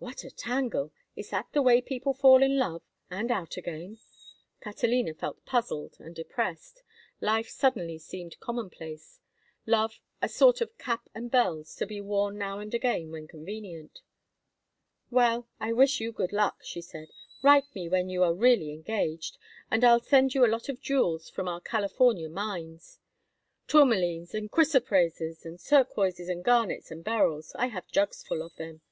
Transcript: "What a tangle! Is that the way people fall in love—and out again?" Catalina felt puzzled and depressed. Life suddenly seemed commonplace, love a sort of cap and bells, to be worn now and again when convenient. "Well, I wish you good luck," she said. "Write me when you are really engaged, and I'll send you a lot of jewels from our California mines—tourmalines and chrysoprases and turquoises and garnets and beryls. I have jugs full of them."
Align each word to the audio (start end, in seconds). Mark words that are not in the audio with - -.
"What 0.00 0.22
a 0.22 0.30
tangle! 0.30 0.92
Is 1.16 1.30
that 1.30 1.48
the 1.52 1.60
way 1.60 1.80
people 1.80 2.14
fall 2.14 2.40
in 2.40 2.56
love—and 2.56 3.32
out 3.32 3.56
again?" 3.56 3.98
Catalina 4.60 5.12
felt 5.12 5.44
puzzled 5.44 5.96
and 5.98 6.14
depressed. 6.14 6.84
Life 7.20 7.48
suddenly 7.48 7.98
seemed 7.98 8.38
commonplace, 8.38 9.18
love 9.66 9.98
a 10.22 10.28
sort 10.28 10.60
of 10.60 10.78
cap 10.78 11.08
and 11.16 11.32
bells, 11.32 11.74
to 11.74 11.84
be 11.84 12.00
worn 12.00 12.38
now 12.38 12.60
and 12.60 12.72
again 12.74 13.10
when 13.10 13.26
convenient. 13.26 14.02
"Well, 15.10 15.48
I 15.58 15.72
wish 15.72 15.98
you 15.98 16.12
good 16.12 16.32
luck," 16.32 16.58
she 16.62 16.80
said. 16.80 17.08
"Write 17.42 17.74
me 17.74 17.88
when 17.88 18.08
you 18.08 18.22
are 18.22 18.32
really 18.34 18.70
engaged, 18.72 19.36
and 19.68 19.82
I'll 19.82 19.98
send 19.98 20.32
you 20.32 20.46
a 20.46 20.54
lot 20.54 20.68
of 20.68 20.80
jewels 20.80 21.28
from 21.28 21.48
our 21.48 21.60
California 21.60 22.28
mines—tourmalines 22.28 24.32
and 24.32 24.48
chrysoprases 24.48 25.44
and 25.44 25.58
turquoises 25.58 26.28
and 26.28 26.44
garnets 26.44 26.92
and 26.92 27.02
beryls. 27.02 27.52
I 27.56 27.66
have 27.66 27.88
jugs 27.88 28.22
full 28.22 28.42
of 28.42 28.54
them." 28.54 28.82